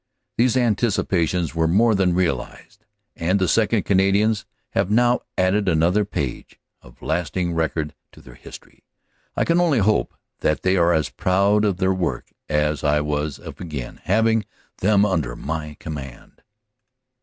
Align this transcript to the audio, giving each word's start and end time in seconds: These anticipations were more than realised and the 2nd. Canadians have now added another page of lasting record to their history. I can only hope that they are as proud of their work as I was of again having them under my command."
These 0.35 0.57
anticipations 0.57 1.53
were 1.53 1.67
more 1.67 1.93
than 1.93 2.15
realised 2.15 2.85
and 3.15 3.37
the 3.37 3.45
2nd. 3.45 3.85
Canadians 3.85 4.47
have 4.71 4.89
now 4.89 5.19
added 5.37 5.69
another 5.69 6.05
page 6.05 6.59
of 6.81 7.03
lasting 7.03 7.53
record 7.53 7.93
to 8.13 8.19
their 8.19 8.33
history. 8.33 8.83
I 9.35 9.43
can 9.45 9.61
only 9.61 9.77
hope 9.77 10.15
that 10.39 10.63
they 10.63 10.75
are 10.75 10.91
as 10.91 11.09
proud 11.09 11.63
of 11.63 11.77
their 11.77 11.93
work 11.93 12.33
as 12.49 12.83
I 12.83 12.99
was 13.01 13.37
of 13.37 13.61
again 13.61 14.01
having 14.05 14.43
them 14.79 15.05
under 15.05 15.35
my 15.35 15.77
command." 15.79 16.41